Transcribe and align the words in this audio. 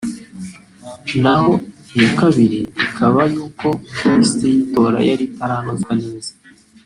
naho 1.21 1.53
iya 1.97 2.11
kabiri 2.19 2.59
ikaba 2.85 3.21
iy’uko 3.31 3.67
lisiti 4.17 4.45
y’itora 4.53 4.99
yari 5.09 5.23
itaranozwa 5.29 5.91
neza 6.01 6.31